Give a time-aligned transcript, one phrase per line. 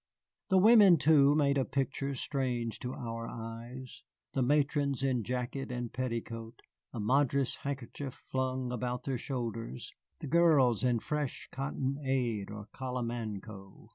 [0.49, 4.01] The women, too, made a picture strange to our eyes,
[4.33, 10.83] the matrons in jacket and petticoat, a Madras handkerchief flung about their shoulders, the girls
[10.83, 13.89] in fresh cottonade or calamanco.